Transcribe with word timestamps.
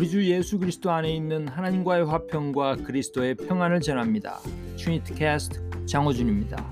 우리 0.00 0.08
주 0.08 0.24
예수 0.24 0.58
그리스도 0.58 0.90
안에 0.90 1.14
있는 1.14 1.46
하나님과의 1.46 2.06
화평과 2.06 2.76
그리스도의 2.76 3.34
평안을 3.34 3.80
전합니다. 3.80 4.40
트리니티 4.78 5.12
캐스트 5.14 5.60
장호준입니다. 5.84 6.64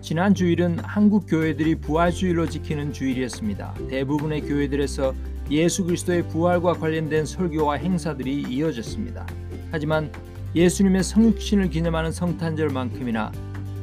지난 0.00 0.34
주일은 0.34 0.78
한국 0.78 1.26
교회들이 1.28 1.74
부활주일로 1.74 2.48
지키는 2.48 2.94
주일이었습니다. 2.94 3.74
대부분의 3.90 4.40
교회들에서 4.40 5.12
예수 5.50 5.84
그리스도의 5.84 6.26
부활과 6.28 6.72
관련된 6.72 7.26
설교와 7.26 7.74
행사들이 7.74 8.40
이어졌습니다. 8.48 9.26
하지만 9.70 10.10
예수님의 10.54 11.04
성육신을 11.04 11.68
기념하는 11.68 12.10
성탄절만큼이나 12.10 13.32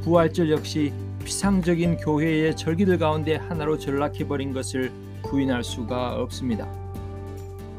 부활절 0.01 0.49
역시 0.49 0.91
피상적인 1.23 1.97
교회의 1.97 2.55
절기들 2.55 2.97
가운데 2.97 3.35
하나로 3.35 3.77
전락해버린 3.77 4.51
것을 4.51 4.91
부인할 5.29 5.63
수가 5.63 6.15
없습니다. 6.15 6.86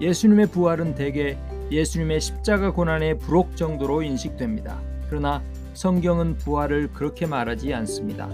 예수님의 0.00 0.46
부활은 0.48 0.94
대개 0.94 1.36
예수님의 1.70 2.20
십자가 2.20 2.70
고난의 2.70 3.18
부록 3.18 3.56
정도로 3.56 4.02
인식됩니다. 4.02 4.80
그러나 5.08 5.42
성경은 5.74 6.36
부활을 6.38 6.92
그렇게 6.92 7.26
말하지 7.26 7.74
않습니다. 7.74 8.28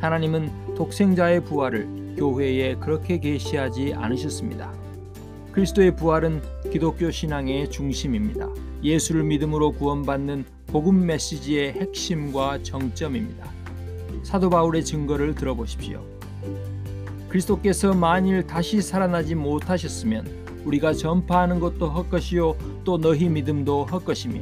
하나님은 0.00 0.74
독생자의 0.76 1.44
부활을 1.44 2.14
교회에 2.16 2.76
그렇게 2.76 3.18
계시하지 3.18 3.94
않으셨습니다. 3.94 4.72
그리스도의 5.52 5.96
부활은 5.96 6.42
기독교 6.70 7.10
신앙의 7.10 7.70
중심입니다. 7.70 8.48
예수를 8.82 9.24
믿음으로 9.24 9.72
구원받는 9.72 10.44
복음 10.68 11.06
메시지의 11.06 11.72
핵심과 11.72 12.62
정점입니다. 12.62 13.50
사도 14.22 14.50
바울의 14.50 14.84
증거를 14.84 15.34
들어보십시오. 15.34 16.04
그리스도께서 17.28 17.94
만일 17.94 18.46
다시 18.46 18.80
살아나지 18.80 19.34
못하셨으면 19.34 20.47
우리가 20.64 20.92
전파하는 20.92 21.60
것도 21.60 21.88
헛것이요 21.88 22.56
또 22.84 22.98
너희 22.98 23.28
믿음도 23.28 23.84
헛것이며 23.84 24.40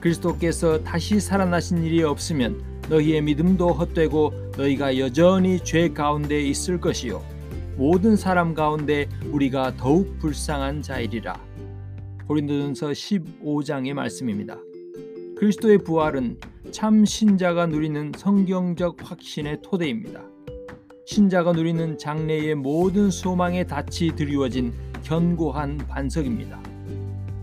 그리스도께서 0.00 0.82
다시 0.84 1.20
살아나신 1.20 1.82
일이 1.82 2.02
없으면 2.02 2.62
너희의 2.88 3.22
믿음도 3.22 3.68
헛되고 3.68 4.52
너희가 4.56 4.98
여전히 4.98 5.58
죄 5.60 5.88
가운데 5.88 6.40
있을 6.40 6.80
것이요 6.80 7.22
모든 7.78 8.16
사람 8.16 8.54
가운데 8.54 9.08
우리가 9.30 9.76
더욱 9.76 10.18
불쌍한 10.18 10.82
자이리라. 10.82 11.40
고린도전서 12.26 12.88
15장의 12.88 13.94
말씀입니다. 13.94 14.58
그리스도의 15.38 15.78
부활은 15.78 16.40
참 16.72 17.04
신자가 17.04 17.66
누리는 17.66 18.12
성경적 18.16 18.96
확신의 19.00 19.62
토대입니다. 19.62 20.22
신자가 21.06 21.52
누리는 21.52 21.96
장래의 21.96 22.56
모든 22.56 23.12
소망의 23.12 23.68
닻이 23.68 24.16
드리워진 24.16 24.72
견고한 25.02 25.78
반석입니다. 25.88 26.60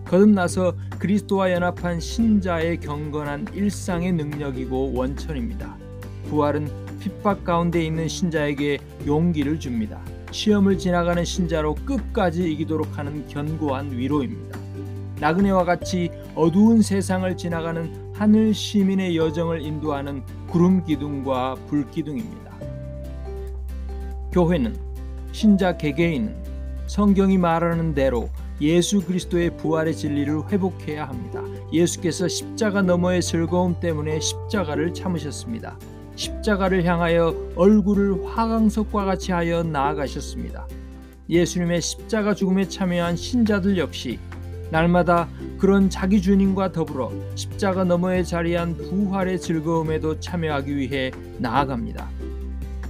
거듭나서 0.06 0.76
그리스도와 1.00 1.52
연합한 1.52 2.00
신자의 2.00 2.80
경건한 2.80 3.48
일상의 3.54 4.12
능력이고 4.14 4.94
원천입니다. 4.94 5.76
부활은 6.30 6.70
핍박 7.00 7.44
가운데 7.44 7.84
있는 7.84 8.08
신자에게 8.08 8.80
용기를 9.06 9.60
줍니다. 9.60 10.00
시험을 10.32 10.78
지나가는 10.78 11.24
신자로 11.24 11.76
끝까지 11.86 12.52
이기도록 12.52 12.98
하는 12.98 13.28
견고한 13.28 13.92
위로입니다. 13.98 14.60
나그네와 15.20 15.64
같이 15.64 16.12
어두운 16.36 16.82
세상을 16.82 17.38
지나가는 17.38 18.12
하늘 18.14 18.54
시민의 18.54 19.16
여정을 19.18 19.62
인도하는 19.62 20.24
구름 20.48 20.84
기둥과 20.84 21.56
불 21.68 21.90
기둥입니다. 21.90 22.52
교회는 24.32 24.76
신자 25.32 25.78
개개인은 25.78 26.45
성경이 26.88 27.38
말하는 27.38 27.94
대로 27.94 28.30
예수 28.62 29.02
그리스도의 29.02 29.58
부활의 29.58 29.96
진리를 29.96 30.50
회복해야 30.50 31.08
합니다. 31.08 31.42
예수께서 31.74 32.28
십자가 32.28 32.82
너머의 32.82 33.22
즐거움 33.22 33.80
때문에 33.80 34.20
십자가를 34.20 34.94
참으셨습니다. 34.94 35.78
십자가를 36.16 36.86
향하여 36.86 37.36
얼굴을 37.56 38.26
화강석과 38.26 39.04
같이 39.06 39.32
하여 39.34 39.64
나아가셨습니다. 39.64 40.68
예수님의 41.30 41.82
십자가 41.82 42.34
죽음에 42.34 42.68
참여한 42.68 43.16
신자들 43.18 43.78
역시 43.78 44.20
날마다 44.72 45.28
그런 45.58 45.90
자기 45.90 46.22
주님과 46.22 46.72
더불어 46.72 47.12
십자가 47.36 47.84
너머에 47.84 48.24
자리한 48.24 48.78
부활의 48.78 49.40
즐거움에도 49.42 50.20
참여하기 50.20 50.76
위해 50.78 51.12
나아갑니다. 51.40 52.10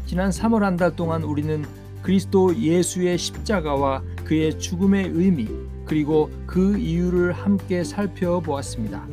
지난 0.06 0.30
3월 0.30 0.60
한 0.60 0.78
달 0.78 0.96
동안 0.96 1.24
우리는 1.24 1.66
그리스도 2.06 2.56
예수의 2.56 3.18
십자가와 3.18 4.04
그의 4.26 4.60
죽음의 4.60 5.10
의미 5.16 5.48
그리고 5.86 6.30
그 6.46 6.78
이유를 6.78 7.34
함께 7.34 7.84
살펴보았습니다. 7.84 9.08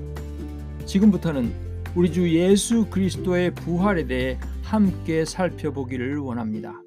지금부터는 0.85 1.55
우리 1.97 2.13
주 2.13 2.29
예수 2.29 2.91
그리스도의 2.91 3.55
부활에 3.55 4.07
대해 4.07 4.39
함께 4.63 5.25
살펴보기를 5.25 6.19
원합니다. 6.19 6.83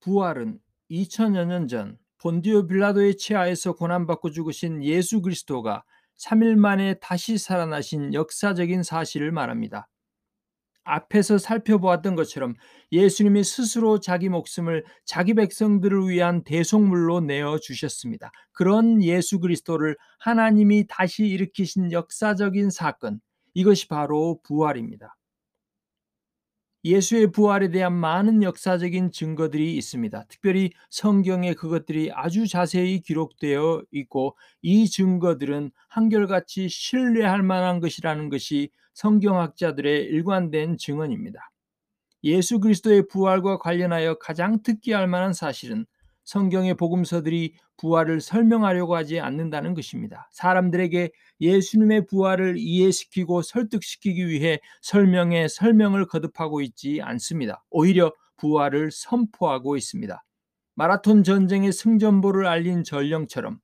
부활은 0.00 0.60
2000여 0.90 1.44
년 1.44 1.68
전 1.68 1.98
본디오 2.16 2.66
빌라도의 2.66 3.18
치하에서 3.18 3.74
고난받고 3.74 4.30
죽으신 4.30 4.82
예수 4.82 5.20
그리스도가 5.20 5.84
3일 6.20 6.56
만에 6.56 6.94
다시 7.00 7.38
살아나신 7.38 8.14
역사적인 8.14 8.82
사실을 8.82 9.32
말합니다. 9.32 9.88
앞에서 10.84 11.38
살펴보았던 11.38 12.16
것처럼 12.16 12.54
예수님이 12.90 13.44
스스로 13.44 14.00
자기 14.00 14.28
목숨을 14.28 14.84
자기 15.04 15.34
백성들을 15.34 16.08
위한 16.08 16.42
대속물로 16.42 17.20
내어 17.20 17.58
주셨습니다. 17.58 18.32
그런 18.52 19.02
예수 19.02 19.38
그리스도를 19.40 19.96
하나님이 20.18 20.86
다시 20.88 21.26
일으키신 21.26 21.92
역사적인 21.92 22.70
사건, 22.70 23.20
이것이 23.54 23.88
바로 23.88 24.40
부활입니다. 24.42 25.16
예수의 26.84 27.30
부활에 27.30 27.70
대한 27.70 27.92
많은 27.92 28.42
역사적인 28.42 29.12
증거들이 29.12 29.76
있습니다. 29.76 30.24
특별히 30.28 30.72
성경에 30.88 31.52
그것들이 31.52 32.10
아주 32.12 32.46
자세히 32.46 33.00
기록되어 33.00 33.82
있고 33.92 34.36
이 34.62 34.88
증거들은 34.88 35.72
한결같이 35.88 36.68
신뢰할 36.68 37.42
만한 37.42 37.80
것이라는 37.80 38.30
것이 38.30 38.70
성경학자들의 38.94 40.04
일관된 40.04 40.78
증언입니다. 40.78 41.50
예수 42.24 42.60
그리스도의 42.60 43.08
부활과 43.08 43.58
관련하여 43.58 44.14
가장 44.14 44.62
특기할 44.62 45.06
만한 45.06 45.32
사실은 45.32 45.86
성경의 46.30 46.74
복음서들이 46.74 47.56
부활을 47.76 48.20
설명하려고 48.20 48.94
하지 48.94 49.18
않는다는 49.18 49.74
것입니다. 49.74 50.28
사람들에게 50.30 51.10
예수님의 51.40 52.06
부활을 52.06 52.54
이해시키고 52.56 53.42
설득시키기 53.42 54.28
위해 54.28 54.60
설명에 54.80 55.48
설명을 55.48 56.06
거듭하고 56.06 56.60
있지 56.60 57.00
않습니다. 57.02 57.64
오히려 57.68 58.12
부활을 58.36 58.92
선포하고 58.92 59.76
있습니다. 59.76 60.24
마라톤 60.76 61.24
전쟁의 61.24 61.72
승전보를 61.72 62.46
알린 62.46 62.84
전령처럼 62.84 63.58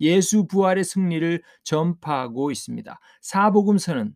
예수 0.00 0.46
부활의 0.46 0.84
승리를 0.84 1.42
전파하고 1.64 2.50
있습니다. 2.50 3.00
사복음서는 3.22 4.14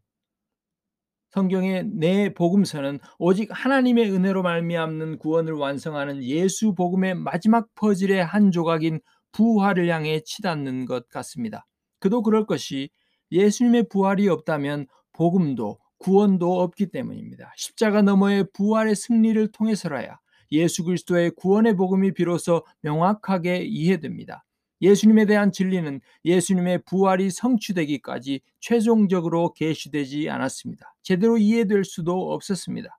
성경의 1.31 1.85
내 1.93 2.33
복음서는 2.33 2.99
오직 3.19 3.49
하나님의 3.53 4.11
은혜로 4.11 4.43
말미암는 4.43 5.19
구원을 5.19 5.53
완성하는 5.53 6.23
예수 6.25 6.75
복음의 6.75 7.15
마지막 7.17 7.69
퍼즐의 7.75 8.25
한 8.25 8.51
조각인 8.51 9.01
부활을 9.33 9.89
향해 9.89 10.21
치닫는 10.25 10.87
것 10.87 11.09
같습니다. 11.11 11.67
그도 11.99 12.23
그럴 12.23 12.47
것이 12.47 12.89
예수님의 13.33 13.89
부활이 13.91 14.29
없다면 14.29 14.87
복음도 15.13 15.79
구원도 15.99 16.61
없기 16.61 16.91
때문입니다. 16.91 17.53
십자가 17.57 18.01
너머의 18.01 18.47
부활의 18.55 18.95
승리를 18.95 19.53
통해서라야 19.53 20.19
예수 20.53 20.85
그리스도의 20.85 21.33
구원의 21.33 21.77
복음이 21.77 22.13
비로소 22.13 22.65
명확하게 22.81 23.65
이해됩니다. 23.65 24.46
예수님에 24.81 25.27
대한 25.27 25.53
진리는 25.53 26.01
예수님의 26.25 26.83
부활이 26.85 27.31
성취되기까지 27.31 28.41
최종적으로 28.61 29.53
계시되지 29.55 30.29
않았습니다. 30.29 30.95
제대로 31.03 31.39
이해될 31.39 31.85
수도 31.85 32.33
없었습니다. 32.33 32.99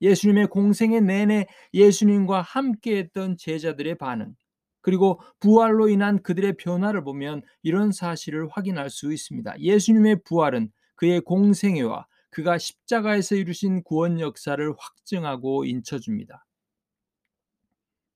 예수님의 0.00 0.46
공생의 0.48 1.02
내내 1.02 1.46
예수님과 1.74 2.42
함께했던 2.42 3.36
제자들의 3.36 3.96
반응, 3.96 4.34
그리고 4.80 5.20
부활로 5.40 5.88
인한 5.88 6.22
그들의 6.22 6.56
변화를 6.56 7.02
보면 7.04 7.42
이런 7.62 7.92
사실을 7.92 8.48
확인할 8.48 8.90
수 8.90 9.12
있습니다. 9.12 9.60
예수님의 9.60 10.22
부활은 10.24 10.70
그의 10.94 11.20
공생애와 11.20 12.06
그가 12.30 12.58
십자가에서 12.58 13.34
이루신 13.34 13.82
구원 13.82 14.20
역사를 14.20 14.72
확증하고 14.78 15.64
인쳐줍니다. 15.64 16.44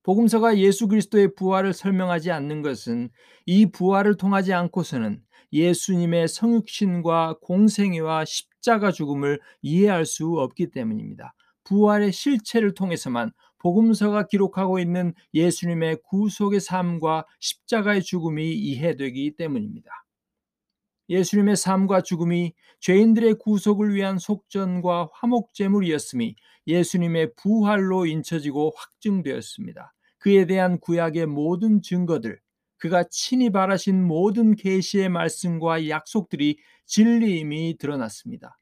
복음서가 0.02 0.58
예수 0.58 0.88
그리스도의 0.88 1.34
부활을 1.34 1.72
설명하지 1.72 2.30
않는 2.30 2.62
것은 2.62 3.10
이 3.46 3.66
부활을 3.66 4.16
통하지 4.16 4.52
않고서는 4.52 5.22
예수님의 5.52 6.28
성육신과 6.28 7.38
공생애와 7.42 8.24
십자가 8.24 8.90
죽음을 8.90 9.38
이해할 9.60 10.06
수 10.06 10.38
없기 10.38 10.70
때문입니다. 10.70 11.34
부활의 11.64 12.12
실체를 12.12 12.74
통해서만 12.74 13.32
복음서가 13.58 14.26
기록하고 14.26 14.80
있는 14.80 15.14
예수님의 15.34 15.98
구속의 16.04 16.60
삶과 16.60 17.26
십자가의 17.38 18.02
죽음이 18.02 18.52
이해되기 18.52 19.36
때문입니다. 19.36 20.01
예수님의 21.12 21.56
삶과 21.56 22.00
죽음이 22.00 22.54
죄인들의 22.80 23.34
구속을 23.34 23.94
위한 23.94 24.18
속전과 24.18 25.10
화목제물이었음이 25.12 26.34
예수님의 26.66 27.34
부활로 27.36 28.06
인쳐지고 28.06 28.72
확증되었습니다. 28.74 29.92
그에 30.18 30.46
대한 30.46 30.80
구약의 30.80 31.26
모든 31.26 31.82
증거들, 31.82 32.40
그가 32.78 33.04
친히 33.10 33.50
바라신 33.50 34.02
모든 34.02 34.56
계시의 34.56 35.10
말씀과 35.10 35.88
약속들이 35.90 36.58
진리임이 36.86 37.76
드러났습니다. 37.78 38.58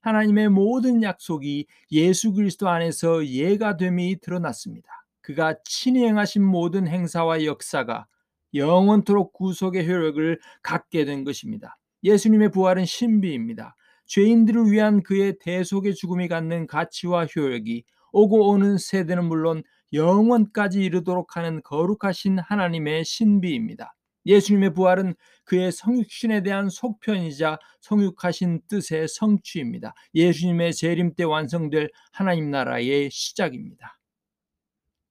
하나님의 0.00 0.48
모든 0.48 1.02
약속이 1.02 1.66
예수 1.92 2.32
그리스도 2.32 2.70
안에서 2.70 3.26
예가 3.26 3.76
됨이 3.76 4.20
드러났습니다. 4.20 4.88
그가 5.20 5.56
친히 5.64 6.04
행하신 6.04 6.42
모든 6.42 6.88
행사와 6.88 7.44
역사가 7.44 8.06
영원토록 8.54 9.34
구속의 9.34 9.86
효력을 9.86 10.40
갖게 10.62 11.04
된 11.04 11.22
것입니다. 11.24 11.78
예수님의 12.04 12.50
부활은 12.50 12.84
신비입니다. 12.84 13.76
죄인들을 14.06 14.70
위한 14.70 15.02
그의 15.02 15.38
대속의 15.40 15.94
죽음이 15.94 16.28
갖는 16.28 16.66
가치와 16.66 17.26
효력이 17.26 17.84
오고 18.12 18.50
오는 18.50 18.76
세대는 18.76 19.24
물론 19.24 19.62
영원까지 19.92 20.82
이르도록 20.82 21.36
하는 21.36 21.62
거룩하신 21.62 22.38
하나님의 22.38 23.04
신비입니다. 23.04 23.94
예수님의 24.26 24.74
부활은 24.74 25.14
그의 25.44 25.72
성육신에 25.72 26.42
대한 26.42 26.68
속편이자 26.68 27.58
성육하신 27.80 28.60
뜻의 28.68 29.08
성취입니다. 29.08 29.94
예수님의 30.14 30.74
재림 30.74 31.14
때 31.14 31.24
완성될 31.24 31.90
하나님 32.12 32.50
나라의 32.50 33.10
시작입니다. 33.10 33.98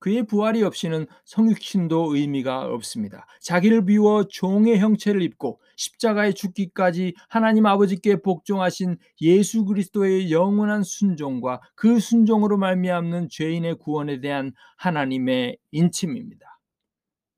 그의 0.01 0.25
부활이 0.25 0.63
없이는 0.63 1.06
성육신도 1.25 2.15
의미가 2.15 2.65
없습니다. 2.74 3.27
자기를 3.39 3.86
비워 3.86 4.24
종의 4.27 4.80
형체를 4.80 5.21
입고 5.21 5.62
십자가에 5.77 6.31
죽기까지 6.31 7.13
하나님 7.30 7.68
아버지께 7.68 8.18
복종하신 8.21 8.98
예수 9.21 9.63
그리스도의 9.63 10.31
영원한 10.31 10.81
순종과 10.81 11.62
그 11.75 12.00
순종으로 12.00 12.57
말미암는 12.57 13.30
죄인의 13.30 13.75
구원에 13.75 14.19
대한 14.19 14.53
하나님의 14.77 15.57
인침입니다. 15.71 16.59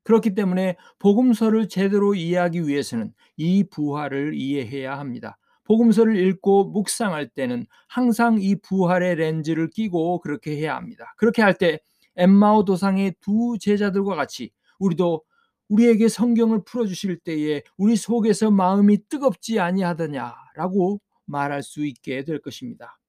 그렇기 0.03 0.33
때문에 0.33 0.77
복음서를 0.99 1.67
제대로 1.67 2.15
이해하기 2.15 2.65
위해서는 2.65 3.13
이 3.35 3.65
부활을 3.69 4.35
이해해야 4.35 4.97
합니다. 4.97 5.37
복음서를 5.65 6.15
읽고 6.15 6.65
묵상할 6.65 7.27
때는 7.29 7.65
항상 7.89 8.37
이 8.39 8.55
부활의 8.55 9.15
렌즈를 9.15 9.69
끼고 9.69 10.19
그렇게 10.19 10.55
해야 10.55 10.75
합니다. 10.75 11.13
그렇게 11.17 11.41
할때 11.41 11.79
엠마오 12.15 12.65
도상의 12.65 13.15
두 13.19 13.57
제자들과 13.59 14.15
같이 14.15 14.51
우리도 14.79 15.23
우리에게 15.69 16.07
성경을 16.07 16.63
풀어 16.65 16.85
주실 16.85 17.19
때에 17.19 17.63
우리 17.77 17.95
속에서 17.95 18.51
마음이 18.51 19.07
뜨겁지 19.07 19.59
아니하더냐라고 19.59 21.01
말할 21.25 21.63
수 21.63 21.85
있게 21.85 22.23
될 22.23 22.39
것입니다. 22.39 22.99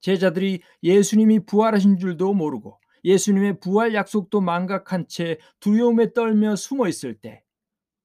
제자들이 0.00 0.62
예수님이 0.82 1.40
부활하신 1.46 1.98
줄도 1.98 2.34
모르고 2.34 2.78
예수님의 3.04 3.60
부활 3.60 3.94
약속도 3.94 4.40
망각한 4.40 5.08
채 5.08 5.38
두려움에 5.60 6.12
떨며 6.12 6.56
숨어 6.56 6.88
있을 6.88 7.14
때 7.14 7.42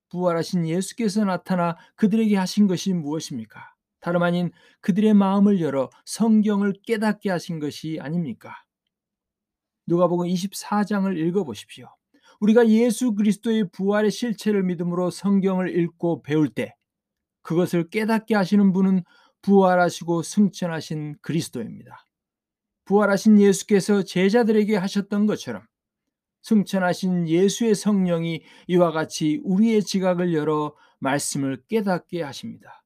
부활하신 0.09 0.67
예수께서 0.67 1.25
나타나 1.25 1.75
그들에게 1.95 2.35
하신 2.35 2.67
것이 2.67 2.93
무엇입니까? 2.93 3.73
다름 3.99 4.23
아닌 4.23 4.51
그들의 4.81 5.13
마음을 5.13 5.59
열어 5.59 5.89
성경을 6.05 6.73
깨닫게 6.85 7.29
하신 7.29 7.59
것이 7.59 7.99
아닙니까? 8.01 8.55
누가복음 9.87 10.27
24장을 10.27 11.17
읽어 11.17 11.43
보십시오. 11.43 11.87
우리가 12.39 12.67
예수 12.69 13.15
그리스도의 13.15 13.69
부활의 13.71 14.11
실체를 14.11 14.63
믿음으로 14.63 15.09
성경을 15.09 15.77
읽고 15.79 16.21
배울 16.21 16.49
때 16.49 16.75
그것을 17.41 17.89
깨닫게 17.89 18.35
하시는 18.35 18.73
분은 18.73 19.03
부활하시고 19.41 20.21
승천하신 20.23 21.15
그리스도입니다. 21.21 22.05
부활하신 22.85 23.39
예수께서 23.39 24.03
제자들에게 24.03 24.75
하셨던 24.75 25.25
것처럼 25.25 25.63
승천하신 26.43 27.27
예수의 27.27 27.75
성령이 27.75 28.41
이와 28.67 28.91
같이 28.91 29.41
우리의 29.43 29.83
지각을 29.83 30.33
열어 30.33 30.75
말씀을 30.99 31.63
깨닫게 31.67 32.21
하십니다. 32.21 32.83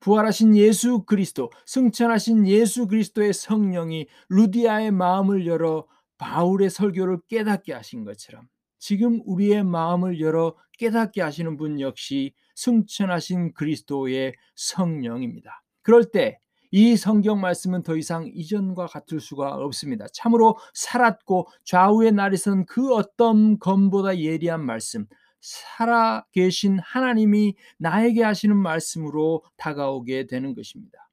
부활하신 0.00 0.56
예수 0.56 1.04
그리스도, 1.04 1.50
승천하신 1.66 2.46
예수 2.46 2.86
그리스도의 2.86 3.32
성령이 3.32 4.06
루디아의 4.28 4.90
마음을 4.92 5.46
열어 5.46 5.86
바울의 6.18 6.70
설교를 6.70 7.18
깨닫게 7.28 7.72
하신 7.72 8.04
것처럼 8.04 8.48
지금 8.78 9.20
우리의 9.26 9.64
마음을 9.64 10.20
열어 10.20 10.56
깨닫게 10.78 11.22
하시는 11.22 11.56
분 11.56 11.80
역시 11.80 12.34
승천하신 12.54 13.52
그리스도의 13.54 14.34
성령입니다. 14.54 15.62
그럴 15.82 16.04
때 16.04 16.38
이 16.70 16.96
성경 16.96 17.40
말씀은 17.40 17.82
더 17.82 17.96
이상 17.96 18.30
이전과 18.34 18.86
같을 18.86 19.20
수가 19.20 19.54
없습니다. 19.54 20.06
참으로 20.12 20.58
살았고 20.74 21.48
좌우에 21.64 22.10
날이 22.10 22.36
선그 22.36 22.94
어떤 22.94 23.58
검보다 23.58 24.18
예리한 24.18 24.64
말씀, 24.64 25.06
살아 25.40 26.24
계신 26.32 26.78
하나님이 26.78 27.54
나에게 27.78 28.22
하시는 28.22 28.56
말씀으로 28.56 29.42
다가오게 29.56 30.26
되는 30.26 30.54
것입니다. 30.54 31.08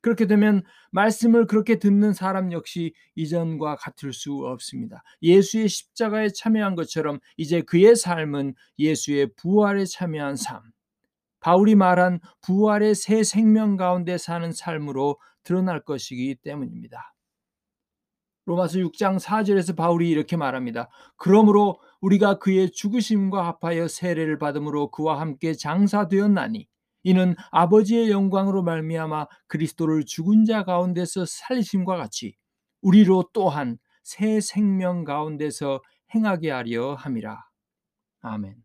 그렇게 0.00 0.26
되면 0.26 0.62
말씀을 0.92 1.46
그렇게 1.46 1.78
듣는 1.78 2.12
사람 2.12 2.52
역시 2.52 2.94
이전과 3.16 3.76
같을 3.76 4.12
수 4.12 4.32
없습니다. 4.46 5.02
예수의 5.22 5.68
십자가에 5.68 6.28
참여한 6.28 6.76
것처럼 6.76 7.18
이제 7.36 7.62
그의 7.62 7.96
삶은 7.96 8.54
예수의 8.78 9.34
부활에 9.34 9.84
참여한 9.84 10.36
삶, 10.36 10.62
바울이 11.40 11.74
말한 11.74 12.20
부활의 12.42 12.94
새 12.94 13.22
생명 13.22 13.76
가운데 13.76 14.18
사는 14.18 14.50
삶으로 14.52 15.18
드러날 15.42 15.80
것이기 15.80 16.36
때문입니다. 16.36 17.14
로마서 18.46 18.78
6장 18.78 19.20
4절에서 19.20 19.76
바울이 19.76 20.08
이렇게 20.08 20.36
말합니다. 20.36 20.88
그러므로 21.16 21.80
우리가 22.00 22.38
그의 22.38 22.70
죽으심과 22.70 23.46
합하여 23.46 23.88
세례를 23.88 24.38
받음으로 24.38 24.90
그와 24.90 25.20
함께 25.20 25.54
장사되었나니 25.54 26.66
이는 27.04 27.34
아버지의 27.50 28.10
영광으로 28.10 28.62
말미암아 28.62 29.26
그리스도를 29.46 30.04
죽은 30.04 30.44
자 30.44 30.64
가운데서 30.64 31.24
살리심과 31.26 31.96
같이 31.96 32.34
우리로 32.82 33.30
또한 33.32 33.78
새 34.02 34.40
생명 34.40 35.04
가운데서 35.04 35.82
행하게 36.14 36.50
하려 36.50 36.94
함이라. 36.94 37.44
아멘. 38.22 38.56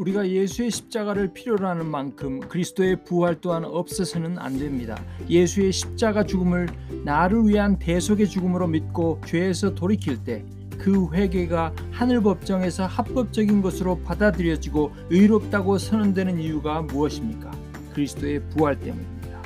우리가 0.00 0.28
예수의 0.28 0.70
십자가를 0.70 1.32
필요로 1.32 1.66
하는 1.66 1.86
만큼 1.86 2.40
그리스도의 2.40 3.04
부활 3.04 3.40
또한 3.40 3.64
없어서는 3.64 4.38
안 4.38 4.58
됩니다. 4.58 5.00
예수의 5.28 5.72
십자가 5.72 6.24
죽음을 6.24 6.68
나를 7.04 7.46
위한 7.46 7.78
대속의 7.78 8.28
죽음으로 8.28 8.66
믿고 8.66 9.20
죄에서 9.26 9.74
돌이킬 9.74 10.24
때 10.24 10.44
그 10.80 11.10
회개가 11.12 11.72
하늘 11.90 12.22
법정에서 12.22 12.86
합법적인 12.86 13.60
것으로 13.60 13.98
받아들여지고 13.98 14.92
의롭다고 15.10 15.76
선언되는 15.76 16.40
이유가 16.40 16.80
무엇입니까? 16.80 17.50
그리스도의 17.92 18.40
부활 18.48 18.78
때문입니다. 18.80 19.42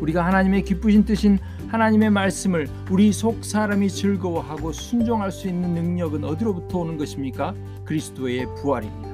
우리가 0.00 0.26
하나님의 0.26 0.64
기쁘신 0.64 1.04
뜻인 1.04 1.38
하나님의 1.68 2.10
말씀을 2.10 2.68
우리 2.90 3.12
속 3.12 3.44
사람이 3.44 3.88
즐거워하고 3.88 4.72
순종할 4.72 5.30
수 5.30 5.48
있는 5.48 5.72
능력은 5.74 6.24
어디로부터 6.24 6.78
오는 6.78 6.96
것입니까? 6.96 7.54
그리스도의 7.84 8.46
부활입니다. 8.56 9.11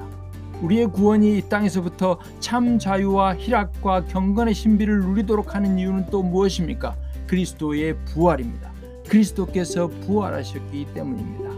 우리의 0.61 0.87
구원이 0.87 1.37
이 1.37 1.41
땅에서부터 1.49 2.19
참 2.39 2.79
자유와 2.79 3.37
희락과 3.37 4.05
경건의 4.05 4.53
신비를 4.53 4.99
누리도록 4.99 5.55
하는 5.55 5.77
이유는 5.77 6.07
또 6.11 6.21
무엇입니까? 6.21 6.95
그리스도의 7.27 7.97
부활입니다. 8.05 8.71
그리스도께서 9.07 9.87
부활하셨기 10.05 10.87
때문입니다. 10.93 11.49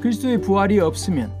그리스도의 0.00 0.40
부활이 0.40 0.80
없으면 0.80 1.32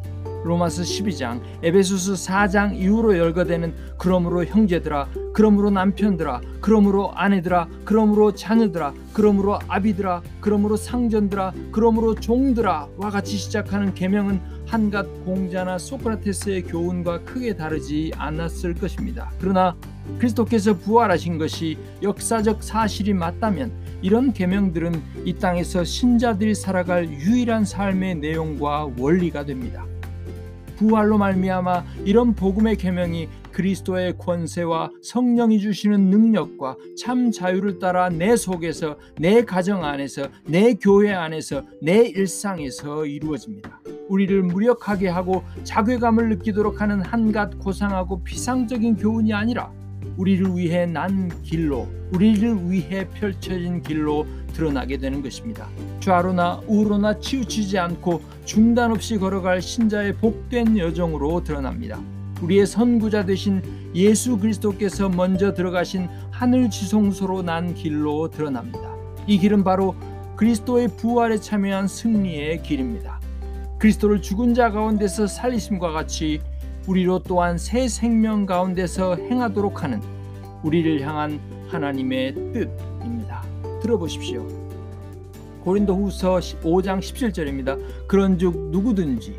로마서 0.44 0.82
12장, 0.82 1.40
에베소서 1.62 2.14
4장 2.14 2.76
이후로 2.76 3.18
열거되는 3.18 3.74
그러므로 3.98 4.44
형제들아, 4.44 5.08
그러므로 5.32 5.70
남편들아, 5.70 6.40
그러므로 6.60 7.12
아내들아, 7.14 7.68
그러므로 7.84 8.32
자녀들아, 8.34 8.92
그러므로 9.12 9.58
아비들아, 9.68 10.22
그러므로 10.40 10.76
상전들아, 10.76 11.52
그러므로 11.72 12.14
종들아와 12.14 13.10
같이 13.10 13.36
시작하는 13.36 13.94
계명은 13.94 14.40
한갓 14.66 15.24
공자나 15.24 15.78
소크라테스의 15.78 16.64
교훈과 16.64 17.20
크게 17.24 17.56
다르지 17.56 18.12
않았을 18.16 18.74
것입니다. 18.74 19.30
그러나 19.40 19.74
그리스도께서 20.18 20.74
부활하신 20.74 21.38
것이 21.38 21.78
역사적 22.02 22.62
사실이 22.62 23.14
맞다면 23.14 23.72
이런 24.02 24.32
계명들은 24.32 25.02
이 25.24 25.34
땅에서 25.34 25.84
신자들이 25.84 26.54
살아갈 26.54 27.08
유일한 27.08 27.64
삶의 27.64 28.16
내용과 28.16 28.90
원리가 28.98 29.44
됩니다. 29.44 29.87
부활로 30.78 31.18
말미암아 31.18 31.84
이런 32.04 32.34
복음의 32.34 32.76
계명이 32.76 33.28
그리스도의 33.52 34.16
권세와 34.16 34.90
성령이 35.02 35.58
주시는 35.58 36.08
능력과 36.10 36.76
참 36.96 37.32
자유를 37.32 37.80
따라 37.80 38.08
내 38.08 38.36
속에서 38.36 38.96
내 39.18 39.44
가정 39.44 39.84
안에서 39.84 40.28
내 40.46 40.74
교회 40.74 41.12
안에서 41.12 41.62
내 41.82 42.06
일상에서 42.06 43.06
이루어집니다. 43.06 43.80
우리를 44.08 44.42
무력하게 44.44 45.08
하고 45.08 45.42
자괴감을 45.64 46.28
느끼도록 46.28 46.80
하는 46.80 47.02
한갓 47.02 47.58
고상하고 47.58 48.22
피상적인 48.22 48.96
교훈이 48.96 49.32
아니라 49.34 49.72
우리를 50.18 50.56
위해 50.56 50.84
난 50.84 51.30
길로 51.42 51.88
우리를 52.12 52.70
위해 52.70 53.08
펼쳐진 53.08 53.82
길로 53.82 54.26
드러나게 54.52 54.98
되는 54.98 55.22
것입니다. 55.22 55.68
좌로나 56.00 56.60
우로나 56.66 57.18
치우치지 57.20 57.78
않고 57.78 58.20
중단 58.44 58.90
없이 58.90 59.16
걸어갈 59.16 59.62
신자의 59.62 60.16
복된 60.16 60.76
여정으로 60.76 61.44
드러납니다. 61.44 62.00
우리의 62.42 62.66
선구자 62.66 63.24
되신 63.24 63.62
예수 63.94 64.38
그리스도께서 64.38 65.08
먼저 65.08 65.54
들어가신 65.54 66.08
하늘 66.30 66.68
지성소로 66.68 67.42
난 67.42 67.74
길로 67.74 68.28
드러납니다. 68.28 68.94
이 69.26 69.38
길은 69.38 69.64
바로 69.64 69.94
그리스도의 70.36 70.88
부활에 70.96 71.38
참여한 71.38 71.88
승리의 71.88 72.62
길입니다. 72.62 73.20
그리스도를 73.78 74.20
죽은 74.22 74.54
자 74.54 74.70
가운데서 74.70 75.26
살리심과 75.26 75.90
같이 75.92 76.40
우리로 76.88 77.18
또한 77.18 77.58
새 77.58 77.86
생명 77.86 78.46
가운데서 78.46 79.16
행하도록 79.16 79.82
하는 79.82 80.00
우리를 80.62 81.02
향한 81.02 81.38
하나님의 81.68 82.34
뜻입니다. 82.34 83.44
들어보십시오. 83.82 84.46
고린도후서 85.64 86.38
5장 86.62 87.00
17절입니다. 87.00 87.78
그런즉 88.06 88.70
누구든지 88.70 89.36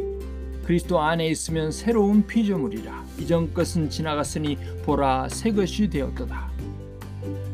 그리스도 0.63 0.99
안에 0.99 1.27
있으면 1.29 1.71
새로운 1.71 2.27
피조물이라 2.27 3.03
이전 3.17 3.51
것은 3.51 3.89
지나갔으니 3.89 4.55
보라 4.83 5.27
새 5.29 5.51
것이 5.51 5.89
되었도다. 5.89 6.51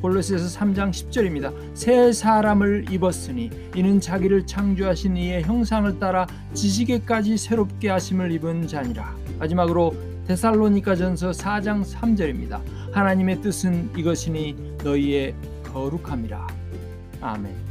골로새서 0.01 0.59
3장 0.59 0.91
10절입니다. 0.91 1.53
새 1.73 2.11
사람을 2.11 2.91
입었으니 2.91 3.49
이는 3.73 4.01
자기를 4.01 4.45
창조하신 4.45 5.15
이의 5.15 5.43
형상을 5.43 5.97
따라 5.99 6.27
지식에까지 6.53 7.37
새롭게 7.37 7.89
하심을 7.89 8.33
입은 8.33 8.67
자니라. 8.67 9.24
마지막으로 9.39 9.93
데살로니가전서 10.27 11.31
4장 11.31 11.83
3절입니다. 11.83 12.61
하나님의 12.91 13.41
뜻은 13.41 13.91
이것이니 13.95 14.77
너희의 14.83 15.35
거룩함이라. 15.71 16.47
아멘. 17.21 17.64